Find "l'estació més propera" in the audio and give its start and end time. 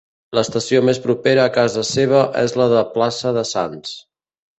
0.35-1.43